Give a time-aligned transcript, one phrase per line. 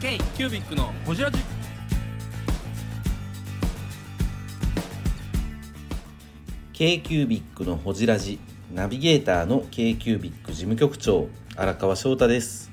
[0.00, 1.38] K キュービックのホジラジ。
[6.72, 8.38] K q b i c のほじラジ
[8.72, 12.70] ナビゲーターの k q b i c 事務局長荒川翔太です。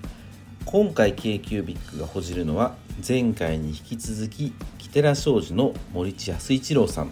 [0.63, 7.12] 今回 k q b i c がほじるのは前回に引き続きキテラ商事の森地康一郎さん。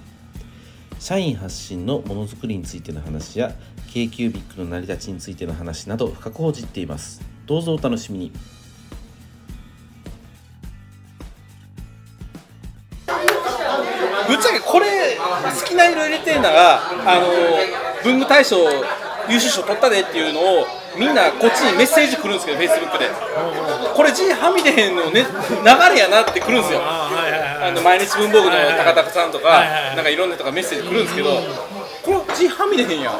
[0.97, 3.53] 社員発信のものづくりについての話や
[3.91, 7.21] k q b i c の成り立ちについての話など深く報じっています。
[7.45, 8.31] どうぞお楽しみに。
[14.27, 17.27] ぶっちゃけこれ好きな色入れてんならあの
[18.03, 18.57] 文具大賞
[19.29, 20.65] 優秀賞取ったでっていうのを
[20.97, 23.09] みんなこっちにメッセージ来るんですけどフェイスブックで。
[23.95, 26.81] これ字はみ出へんの、ね、流れやなって来るんですよ。
[26.83, 29.63] あの毎日文房具の高田さんとか
[29.95, 31.41] なんかいろんな人がメッセージ来るんですけど
[32.03, 33.15] これ字はみ出へんやん。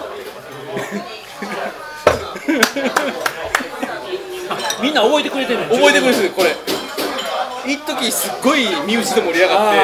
[4.81, 6.55] みんな覚えてくれてる覚えてくるんですよこれ。
[7.65, 9.79] 一時すっごい身内で盛り上がって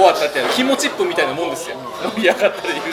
[0.00, 1.76] 終わったって気持ちっぷみたいなもんですよ。
[2.16, 2.90] 盛り上がったで言うと。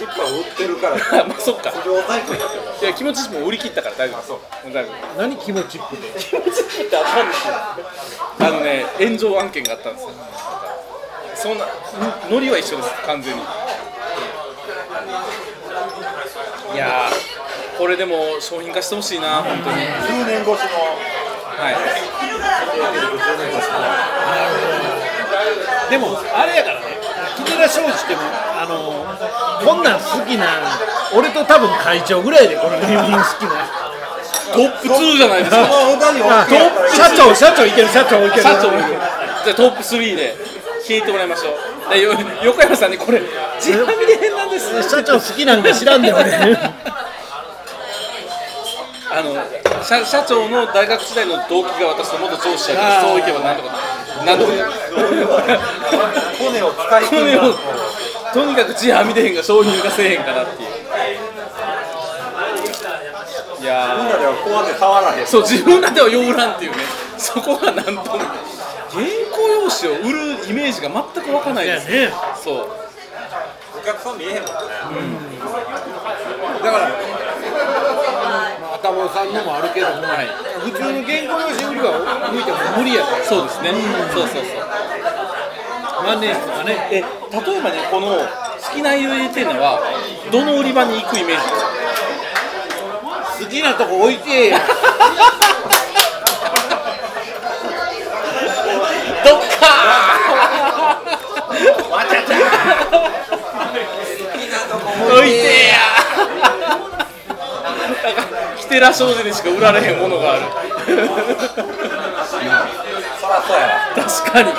[0.00, 0.96] チップは売ってるから。
[1.26, 1.72] まあそっか。
[1.84, 4.72] 状態かいや気持ちも売り切ったから大丈夫そう。
[4.72, 4.94] 大丈夫。
[5.20, 7.54] 何気持ちっぷで気持ちってあったんですよ
[8.40, 10.10] あのね炎上案件があったんですよ。
[11.34, 11.66] そんな
[12.30, 13.42] ノリは一緒です完全に。
[16.74, 19.76] いやーこれでも商品化してほしいな本当に。
[19.86, 20.56] 10年越しの。
[21.60, 21.74] はい
[25.90, 26.86] でもあれやからね。
[27.36, 29.04] 木寺庄司ってもあの
[29.66, 30.46] こんなん好きな
[31.14, 33.66] 俺と多分会長ぐらいでこのネーミング好きな
[34.54, 35.66] トップ2じゃないですか。
[35.66, 38.42] その歌にあ OK やったらいい社長社長いける社長いける。
[38.42, 40.36] 社長じゃあトップ3で
[40.86, 41.54] 聞いてもらいましょう。
[42.44, 43.20] 横山さんにこれ
[43.58, 46.30] 地はみで変なんです社長好きなんか知らんで俺。
[49.12, 49.34] あの
[49.82, 53.74] 社社長の大学時代の動機が私の元上司やけあーどそういけばなんとか
[54.24, 54.52] なんとか
[56.38, 57.54] 骨を使い切船るを
[58.32, 60.70] とにかく地はみ出へんが商品化せえへんからっていう
[63.60, 66.78] いやみんなではこうやって触らへんーそう自分らでは用らんっていうね
[67.18, 72.10] そこがなんとも原稿用紙を売るイメージが全く湧かないですね
[72.42, 72.68] そう
[73.80, 74.52] お客さん見えへんもんね
[76.62, 83.50] だから、まあ、頭さんのもあるけども、はい普通の原稿用紙売りは向いても無理やからそうで。
[83.50, 83.72] すね
[84.12, 84.60] そうそうそう。
[86.06, 86.88] 万年筆とかね。
[86.90, 87.06] え例
[87.58, 88.26] えばねこの好
[88.74, 89.80] きな色入れてるのは
[90.30, 91.38] どの売り場に行くイメー
[93.38, 93.44] ジ？
[93.44, 94.48] 好きなとこ置いて。
[94.48, 94.58] や
[99.24, 99.66] どっか
[105.10, 105.80] 置いてや。
[105.80, 106.09] なんか
[108.58, 110.42] キテラ商事でしか売られへんものがある。
[113.94, 114.50] 確かに。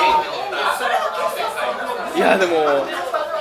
[2.15, 2.55] いやでも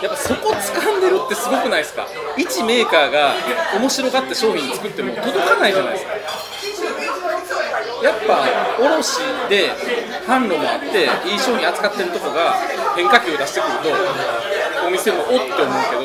[0.00, 2.06] やっぱそこ掴んでるってすごくないですか？
[2.39, 3.34] 一メーカーが
[3.78, 6.12] 面白がって商品作っても届かないじゃないですか。
[8.03, 8.47] やっぱ
[8.81, 9.19] 卸
[9.50, 9.71] で
[10.27, 12.55] 販路もあっていい商品扱ってるとこが
[12.97, 13.91] 変化球を出してくると
[14.87, 15.44] お店もおって思う
[15.91, 16.03] けど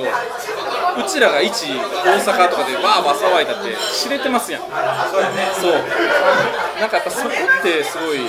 [0.97, 4.61] うちらが一大阪とかでわーわー騒いだって知れてますやん。
[4.61, 4.71] そう
[5.21, 5.51] やね。
[5.59, 5.73] そう。
[6.79, 7.29] なんかやっぱそこ
[7.59, 8.19] ってすごい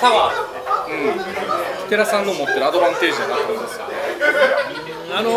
[0.00, 0.54] サワー。
[0.86, 3.84] うん、寺さんの持ってるアドバンテージだなと思うんですよ。
[5.16, 5.30] あの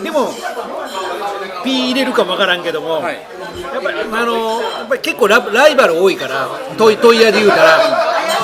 [0.00, 0.30] ー、でも
[1.64, 3.14] P 入れるかもわからんけども、はい。
[3.14, 3.20] や
[3.78, 7.78] っぱり、あのーやっぱり結構ラライバル多いから問い問い屋で言うたら。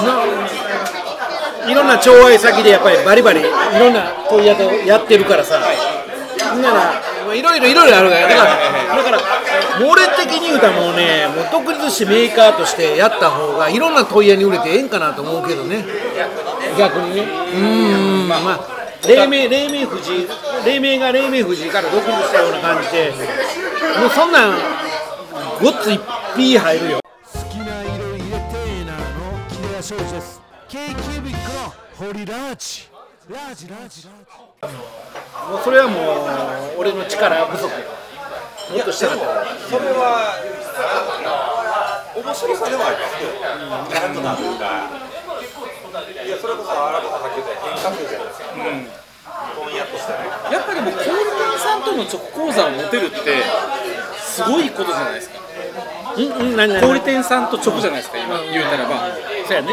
[0.03, 0.25] な
[1.69, 5.61] いろんな調愛先でやっぱりバリバリいろんな問屋とやってるからさ、
[6.51, 7.01] ほんなら
[7.35, 8.29] いろいろいろいろあるからだ。
[8.29, 9.19] からだから
[9.81, 15.85] もう俺的に言うたらもうねもう独立してメーカーとしてやった方がいろんな問屋に売れてええんかなと思うけどね。
[16.79, 17.23] 逆にね。
[17.55, 17.59] う
[18.25, 18.29] ん。
[18.29, 18.61] まあまあ
[19.07, 20.29] 黎明黎明富士
[20.65, 23.13] 黎明が黎明富士から独立したような感じで。
[24.01, 24.59] もうそんなん
[25.61, 26.01] ごっついっ
[26.37, 27.01] ぴい入るよ。
[27.33, 28.99] 好きな色入れてーなの。
[29.49, 30.42] 木田庄司です
[30.73, 32.89] k キュービックのホリラーチ
[33.29, 34.73] ラージラージラージ
[35.53, 40.33] もうそれはもう俺の力不足もっとしたかったそれは
[42.17, 44.89] 面白さではありますけどなんとなくが
[46.25, 48.49] いやそれこそあらこさっき言った変化球じゃないですか
[49.53, 50.25] 問屋としてね
[50.57, 53.45] やっぱりもう小売店さんとの直講座を持てるって
[54.17, 55.37] すごいことじゃないですか。
[56.17, 59.13] うんうん何小売店さんと直じゃないですか今言うたらば。
[59.45, 59.69] そうやね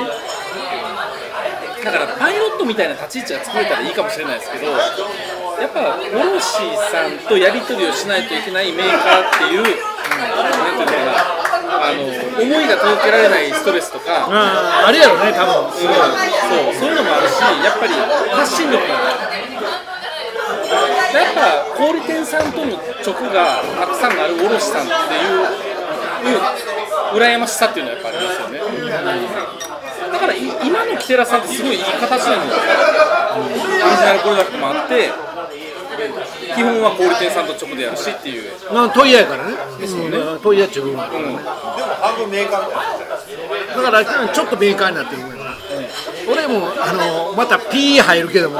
[1.91, 6.43] だからパイロットみたいな立ち位置が作れたらいいかもしれないですけどやっぱ卸
[6.91, 11.39] さんとやり取りをしないといけないメーカーっていうなんていうのかな
[11.81, 15.71] あの思いが届けられないストレスとか、うん、ああれやろね多分。
[15.71, 15.91] そう
[16.73, 17.93] そういうのもあるしやっぱり
[18.35, 19.39] 発信力が
[21.13, 26.37] やっぱ小売店さんとの直がたくさんある卸さんっていう
[27.17, 28.59] 羨ましさっていうのはやっぱありますよね、
[30.19, 32.63] だから今のキテラさんってすごいいい形なんですよ、
[33.39, 33.69] オリジ
[34.03, 35.09] ナルプロダクトもあって
[36.55, 38.51] 基本は小売店さんと直でやるしっていう。
[38.73, 39.55] まあ問屋やからね。
[39.79, 42.69] ですよね、うん、問屋っちゅう部分、うん、でも半分メーカー
[43.75, 48.59] だからちょっとメーカーになってる、うん、俺もあのまた P 入るけども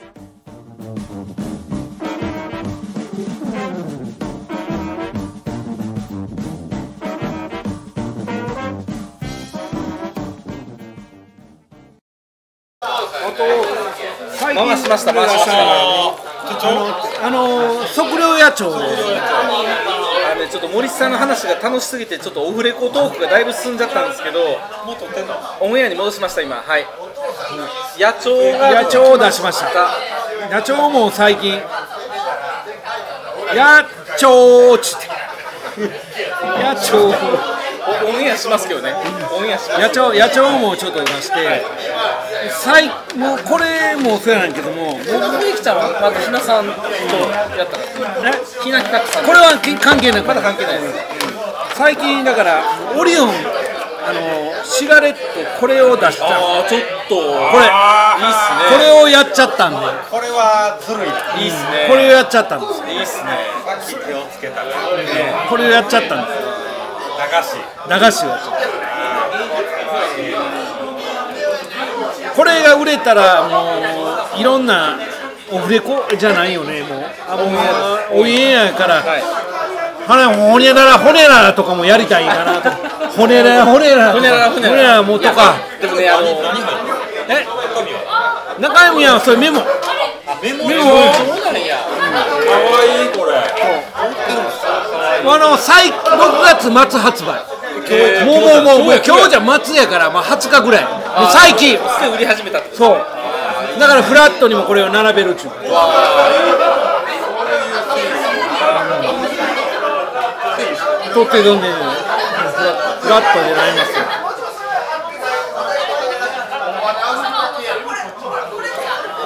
[14.39, 15.51] 回しました回しました。
[17.23, 18.77] あの測量野鳥あ
[20.35, 24.57] のちょっと森さんの話が楽しすぎてちょっとオフレコトークがだいぶ進んじゃったんですけど
[25.59, 26.57] オンエアに戻しました今。
[26.57, 26.85] はい。
[27.97, 29.91] 野鳥が野鳥を出しました。
[30.49, 31.61] 野鳥も最近
[33.53, 33.83] 野
[34.19, 35.07] 鳥ちって。
[35.77, 37.13] 野鳥
[38.05, 38.93] オンエアしますけどね。
[39.31, 41.63] オンエアします野鳥野鳥もちょっと出して。
[42.49, 44.97] 最もうこれもそうやんけども。
[44.97, 46.71] 僕できちゃんはまたひなさんと
[47.57, 48.33] やったら。
[48.63, 49.25] ひなきたくさん。
[49.25, 50.23] これは関係ない。
[50.23, 50.95] まだ関係ないです、
[51.75, 52.63] 最近だから
[52.97, 55.19] オリオンあのシガレット
[55.59, 56.25] これを出した。
[56.25, 57.15] ああちょっと。
[57.15, 57.21] こ
[57.59, 58.65] れいいっすね。
[58.71, 59.77] これをやっちゃったんで
[60.09, 61.43] これはずるい。
[61.43, 61.85] いいっすね。
[61.87, 62.81] これをやっちゃったんです。
[62.89, 63.29] いいっすね。
[63.65, 64.65] さっき手をつけたら。
[65.47, 66.39] これをやっちゃったんです
[67.21, 67.55] 駄菓子
[67.87, 68.29] 駄菓子を
[72.35, 73.75] これが売れたらも
[74.35, 74.97] ういろんな
[75.51, 76.95] オフレコじゃないよねも
[78.15, 78.21] う。
[78.21, 79.21] オンエアやから、はい、
[80.35, 82.71] ほねらら骨ららとかもやりたいかなと。
[83.15, 84.13] 骨らら骨らら。
[84.13, 84.81] 骨らら骨ら。
[84.81, 85.55] らもとか。
[85.79, 86.27] でもねあの
[87.29, 87.45] え？
[88.59, 89.19] 中身は？
[89.19, 89.61] それメモ。
[90.41, 91.13] メモメモ。
[91.13, 91.77] そうなんや。
[91.77, 93.31] かわいいこれ
[95.23, 97.43] あの最6月末発売。
[98.25, 100.87] もうもうもうもう今日じゃ末やから、まあ、20日ぐらい。
[101.31, 101.77] 最近。
[102.13, 102.97] 売り始めたそう。
[103.79, 105.51] だからフラットにもこれを並べるっちゅう。
[111.13, 111.77] 取ってどんでんフ
[113.09, 114.05] ラットでなりますよ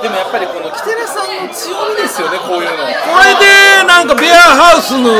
[0.01, 2.71] でもやっぱりこのキテラさんの強みですよねこういうの。
[2.73, 2.79] こ
[3.21, 3.45] れで
[3.85, 5.13] なんかベアハウスのの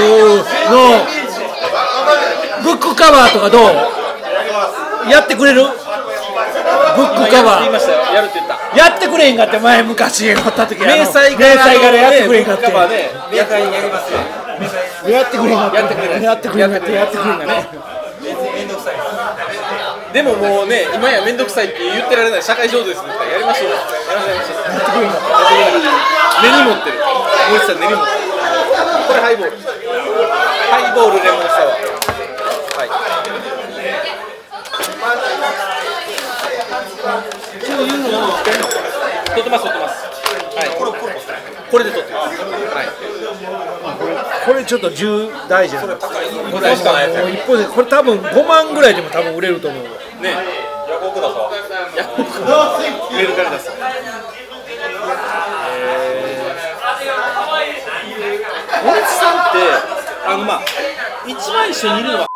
[2.64, 3.66] ブックカバーとかどう？
[5.10, 5.62] やってくれる？
[5.62, 5.74] ブッ
[7.24, 7.66] クカバー。
[8.14, 8.58] やるって言った。
[8.76, 12.64] やってくれへんかって前昔おった時明細明細からやってくれへんかって。
[12.66, 12.76] やっ
[15.30, 16.22] てくれへんかってやってくれ。
[16.22, 17.70] やってくれへんかってやってくれへんかね
[20.16, 23.72] でももうね今や面倒くさいって言ってられない社会上手ですからやりましょう。
[23.76, 23.76] や
[24.16, 24.64] りましょう。
[24.64, 25.20] やってくれんか
[26.40, 27.04] 根に持ってる。
[27.52, 28.24] 森さん根に持ってる。
[29.12, 31.84] これハイボールハイボールレモンサワー。
[32.80, 32.96] はい。
[37.60, 38.40] そういうのを
[39.36, 40.08] 取ってます取ってます
[40.56, 42.40] はいこれこれで取ってます。
[42.40, 42.88] はい。
[44.46, 49.84] これちょっと重大じゃん5台しかないやつもう一方でこれ多分5万ぐらいでも多分売れると思う
[50.22, 50.76] ね。
[50.88, 51.50] ヤコクだぞ
[51.98, 52.24] ヤコク
[53.14, 53.72] メルカリだす
[58.84, 59.58] 森地さんって
[60.26, 60.62] あのまあ
[61.26, 62.28] 一番一緒にいるのは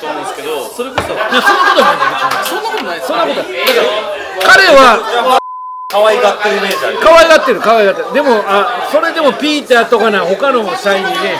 [0.00, 2.00] と思うんですけどそれこそいやそんなことない
[2.42, 3.88] そんなことないそんなことないだか
[4.42, 5.38] ら彼は
[5.88, 11.38] 可愛がってるイメージある可愛がってる可愛がってるでもあそれでもピーってやっとかな他の社員にね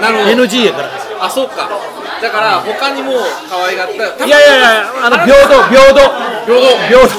[0.00, 0.44] なるほど。
[0.44, 0.90] NG やから。
[1.20, 1.68] あそうか
[2.20, 3.12] だから他にも
[3.48, 4.26] 可愛がった。
[4.26, 6.00] いやいやいやあの平等平等。
[6.46, 6.78] 平等。
[6.88, 7.14] 平等。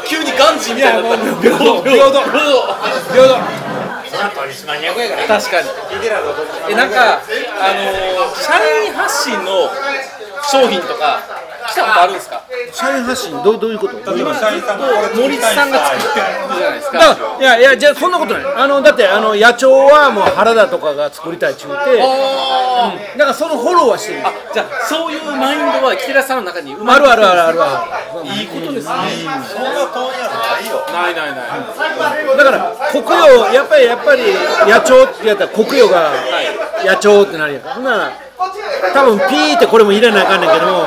[0.06, 1.24] 急にガンジーみたいになった。
[1.40, 2.22] 平等平等。
[2.22, 3.38] 平等。
[5.28, 5.68] 確かに。
[6.68, 7.20] えなんか
[7.60, 8.52] あのー社
[8.84, 9.70] 員発信の
[10.50, 11.20] 商品とか
[11.70, 12.42] 来たことあるんですか？
[12.72, 13.94] 社員発信どうどういうこと？
[14.14, 16.26] 例えば社員さんがこれ森さんが作ってる
[16.58, 16.98] じゃないですか。
[16.98, 18.44] だからいやいやじゃあそんなことない。
[18.44, 23.18] あのだってあの野鳥はもう原田とかが作りたいっちゅうてあー。
[23.18, 24.26] だからそのフォローはしてる。
[24.26, 27.86] あじゃあそういうマインドは木寺さんの中に生まあれてるあるあるあるあ
[28.24, 28.94] いいことですね。
[29.46, 31.46] そんな問屋ないよないないな
[32.20, 34.22] いるだから国用やっぱりやっぱり
[34.66, 36.10] 野鳥ってやったら国用が
[36.84, 37.62] 野鳥ってなるやん。
[37.62, 38.12] かほんなら
[38.94, 40.86] 多分ピーってこれも入れなあかんねんけども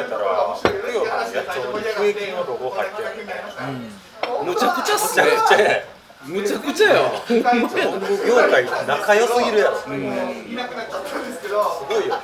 [0.00, 3.08] えたら国用の野鳥に笛金のロゴ入ってる
[4.44, 5.82] むちゃくちゃっすめねちゃくちゃや
[6.24, 10.06] むちゃくちゃよほんまや文具業界仲良すぎるやろすごい
[12.08, 12.14] よ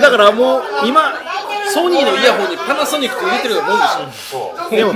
[0.00, 1.14] だからもう今
[1.72, 4.92] ソニーのイヤホンにパナソニックって入れてるようなもんですよそうでも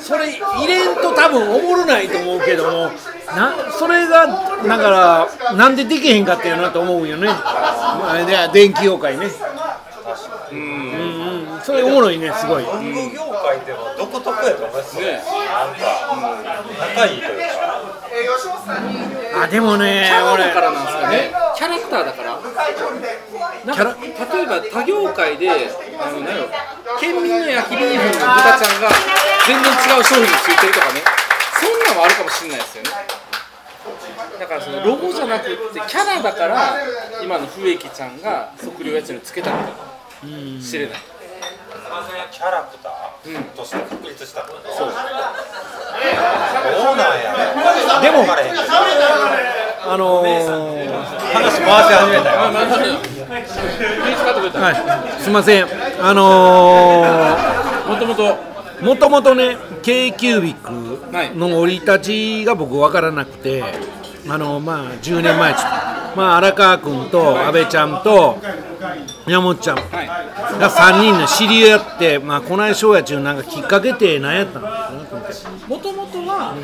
[0.00, 2.90] それ入れんと多分おもろないと思うけども
[3.34, 9.28] なそれがだからなんでできへんかっていうなと思うよねあれで電気業界ね
[11.80, 12.64] れおもろいねすごい。
[12.64, 15.24] 文具業界でも独特やと思いますよねなん。
[15.74, 15.80] か
[16.94, 17.46] 仲いいというか
[19.42, 21.32] あでもねキャラ俺だからなんですかね。
[21.56, 22.38] キャラクターだから。
[23.64, 24.08] なんか例
[24.42, 25.54] えば他業界であ
[26.10, 26.48] の何やろ。
[27.00, 28.88] 県民の焼きビーフンの豚ちゃんが
[29.46, 31.00] 全然違う商品についてるとかね。
[31.60, 32.90] そんなんはあるかもしれないですよね。
[34.38, 36.74] だからそのロゴじゃなくってキャラだから
[37.22, 39.64] 今の笛木ちゃんが測量やつにつけたのか
[40.24, 40.98] もしれない
[42.30, 44.88] キャラクターとして確立したそうそう。
[44.88, 44.92] ど
[46.92, 47.34] うなんや
[48.00, 48.24] でも
[49.92, 50.26] あのー
[51.32, 52.38] 話回し始めたよ。
[54.60, 54.70] は
[55.18, 55.20] い。
[55.22, 55.66] すいません。
[56.00, 57.04] あの
[57.88, 60.70] もともとーもともとね k キュービック
[61.36, 61.98] の生い立
[62.40, 63.64] ちが僕分からなくて
[64.28, 66.16] あのまあ10年前ちょっと。
[66.16, 68.38] まあ荒川君と阿部ちゃんと
[69.26, 69.76] 山本ちゃん。
[69.76, 70.10] はい
[70.60, 74.68] が3人で知り合って、まあ、こないしょうやちゅうなんかきっかけって何やったの？
[75.68, 76.54] もともとは、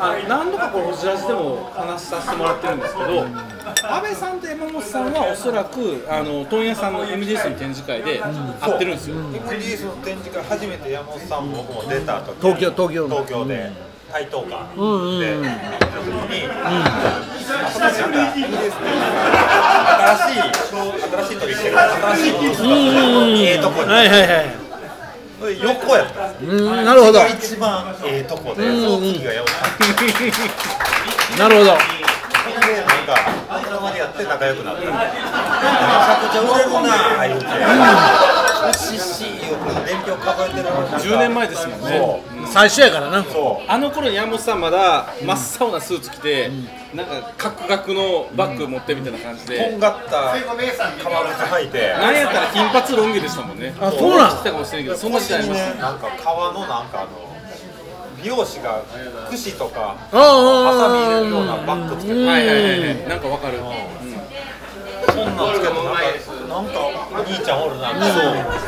[0.00, 9.16] あ何度かこれ、ホジラジでも話させてもらってるんですけど、安倍さんと山本さんはおそらくあの問屋さんの MDS の展示会で会ってるんですよ。
[9.16, 13.16] MDS の展示会初めて山本さんも僕も出た時東京東京の。
[13.16, 15.20] 東京で台東館うんうん。
[15.20, 16.50] でうん行った時に、あ
[17.70, 17.92] そこなん。
[17.92, 18.72] か MDS
[20.18, 21.78] 新しい新しい取りしてる。
[21.78, 24.28] 新しい技術がええとこに、はいはいはい。
[25.40, 26.30] それ横やった。
[26.44, 27.18] んなるほど。
[27.20, 31.70] が一番ええとこで、その次が山本さんなるほど
[32.68, 33.16] でなんか
[33.48, 37.20] 仲間でやって仲良くなってめちゃくちゃ売れるな。
[37.22, 37.46] あ言うて
[38.78, 42.22] 「しし」言うて年表数えてる10年前ですもんね。
[42.52, 43.70] 最初やからなそう。
[43.70, 46.50] あの頃に山本さんまだ真っ青なスーツ着て、
[46.94, 49.80] なんかカクカクのバッグ持ってみたいな感じとで、ん。
[49.80, 51.92] がった革靴履いて。
[51.92, 53.74] なんやったら金髪ロン毛でしたもんね。
[53.80, 54.30] あそうなん。
[54.30, 55.74] 着てたかもしれんけど、そんな時代ありました。
[55.74, 57.08] なんか革のなんかあの
[58.22, 58.82] 美容師が
[59.30, 62.26] 櫛とかあハサミ入れるようなバッグつけて。
[62.26, 63.58] はいはいはいはい、なんかわかる。
[65.08, 65.92] そんなんつけてなんか
[66.48, 66.78] なんか
[67.12, 67.90] お兄ちゃんおるな。
[67.94, 68.58] そう。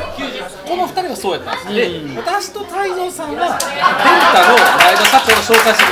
[0.66, 3.80] この2人がそうやったんです、で私と泰造さんはデル
[4.30, 5.84] タの前田社長の紹介して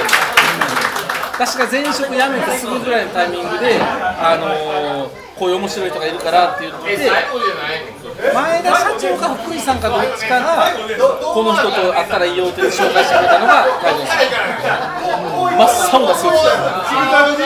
[1.34, 7.10] 私が前職辞めてすぐぐらいのタイミングで、あのーこういう面白い人がいるからって言って
[8.34, 10.66] 前田社長か福井さんかどっちかが
[11.34, 14.18] この人と会ったらいいよって紹介してくれたのが泰造さん
[15.58, 16.34] 真っ青なスーツ
[17.38, 17.44] で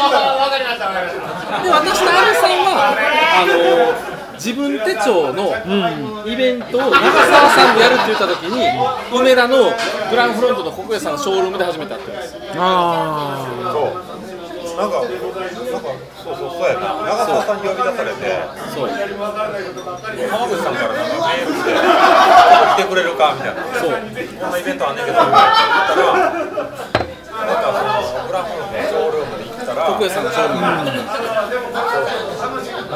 [1.70, 2.96] 私と阿部さんは
[3.36, 5.54] あのー自分手帳の
[6.26, 8.66] イベントを長澤さんでやるって言った時に
[9.16, 9.70] 梅田の
[10.10, 13.84] グランフロントの国営さんのショールームで始めたって言うんですあそう。
[14.74, 15.14] なんかなんか
[16.24, 18.40] そうそうそうやな長澤さんに呼び出されて。
[18.74, 18.88] そう。
[18.88, 21.68] 浜口さんからなんかメールして
[22.72, 23.90] 「来てくれるか?」みたいな「そう。
[23.92, 23.96] こ
[24.48, 25.42] んなイベントあんねんけど」言ったら
[27.42, 27.68] なんか
[28.08, 30.70] そのグランフロントのショールームで行ったら国営さんのショールームな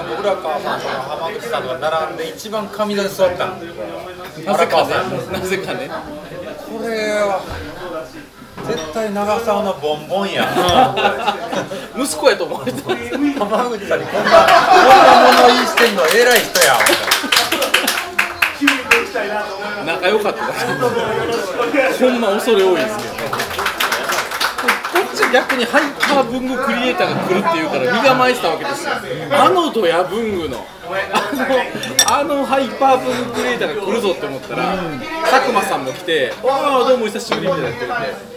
[0.03, 3.59] んか浦川さんとか浜口さんが並んで一番上座に座ったん
[4.45, 4.95] なぜかね。
[5.33, 5.91] なぜかね。
[6.67, 6.89] これ
[7.23, 7.41] は
[8.67, 10.43] 絶対長澤のボンボンや。
[10.45, 10.47] ん
[11.97, 12.89] 息子やと思われてた。
[12.91, 12.97] 浜
[13.71, 16.79] 口さんにこんなこんな物言いしてんの偉い人や
[19.87, 20.43] 仲良かった。
[20.45, 20.51] ほ
[22.09, 23.11] んま恐れ多いですけど。
[23.15, 23.21] ね
[24.93, 28.91] こっち逆にハイパー文具クリエイターが来るっていうから身構えてたわけですよ。
[29.33, 30.67] あのドヤ文具の。
[31.13, 31.47] あの
[32.19, 34.77] あのハイパー文具クリエイターが来るぞって思ったら、
[35.29, 38.09] 佐久間さんも来て「わあどうも久しぶり」みたいなやってるんで。
[38.33, 38.36] う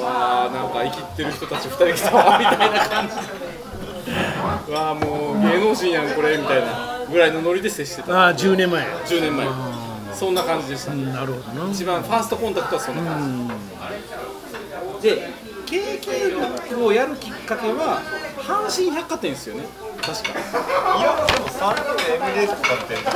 [0.00, 3.14] わあなんか生きってる人たち2人来たわみたいな感じ。
[4.66, 8.26] でわあもう芸能人やんこれみたいなぐらいのノリで接してた。
[8.26, 8.84] ああ10年前。
[8.84, 9.46] 10年前。
[10.14, 11.70] そんな感じでした、なるほどな。
[11.72, 13.50] 一番ファーストコンタクトはそんな感
[15.00, 15.30] じ、で
[15.68, 18.02] ブックをやるきっかけは
[18.36, 19.64] 阪神百貨店ですよね。
[20.00, 20.30] 確か。
[20.30, 20.34] い
[21.02, 23.10] やでも3人で M レース買って3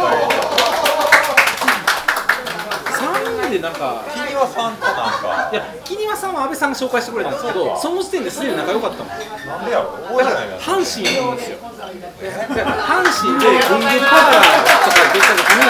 [3.27, 5.51] 人でなんか君はさんとなんか。
[5.53, 15.67] いや木庭さんは安倍さんが紹介してくれたんですけどその時点ですでに仲良かったもんなんでやろ覚えてないな阪神なんですよだから阪神で文芸パーラーとか出た時に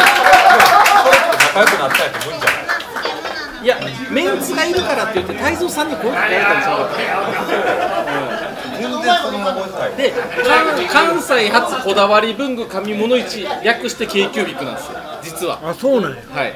[1.45, 1.89] 仲良くな。
[1.89, 2.67] ったやつ無理じゃない
[3.63, 3.81] いや
[4.13, 6.77] メンツがいるからって言って泰造さんに声かけられたんですよ
[9.97, 10.13] で
[10.45, 14.99] 関関西初こだわり文具紙物市略して k q ビックなんですよ。
[15.23, 15.61] 実は。
[15.71, 16.17] あそうなんや。
[16.31, 16.53] はい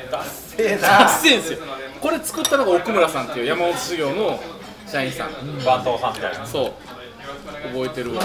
[0.61, 1.59] せえ達成ですよ。
[2.01, 4.39] これ作ったのが奥村さんっていう山本修行の
[4.87, 5.31] 社員さん。
[5.65, 6.47] 番頭さんみたいな。
[6.47, 6.73] そう。
[7.73, 8.23] 覚えてるわ。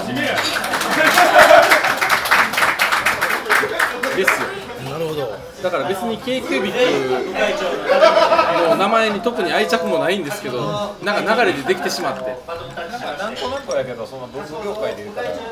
[4.15, 4.47] ですよ。
[4.89, 5.55] なるほど。
[5.63, 12.37] だから別に k q ビックの名前に特に愛着もないんですけどなんか流れでできてしまって
[13.35, 13.37] なん。
[13.43, 15.45] となくやけどその文具業界で言うたらちょっ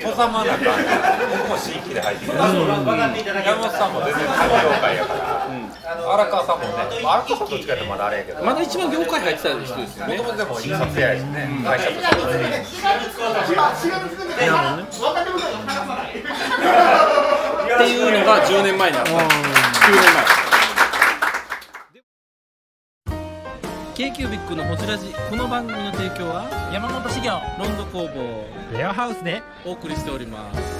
[0.00, 0.70] 戸ざまな感じ
[1.36, 2.64] 僕も新規で入ってきて、山本
[3.70, 5.46] さんも全然他業界やから、
[6.14, 6.70] 荒川さんもね、
[7.02, 12.06] まあ、荒川さんどっちかってまだあれやけどまだ一番業界入ってた人ですよねもともとでも印刷屋やしね、会社として
[17.64, 19.28] っていうのが10年前にあった9年
[20.14, 20.43] 前
[23.94, 25.14] k q b i c のホジラジ。
[25.30, 27.40] この番組の提供は山本修行。
[27.56, 28.76] ロンド工房。
[28.76, 29.40] レアハウスで。
[29.64, 30.73] お送りしております